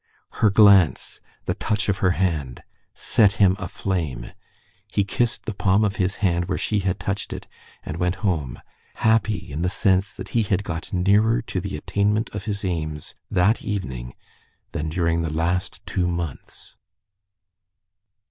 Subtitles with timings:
[0.41, 2.63] Her glance, the touch of her hand,
[2.95, 4.31] set him aflame.
[4.91, 7.45] He kissed the palm of his hand where she had touched it,
[7.83, 8.59] and went home,
[8.95, 13.13] happy in the sense that he had got nearer to the attainment of his aims
[13.29, 14.15] that evening
[14.71, 16.77] than during the last two months.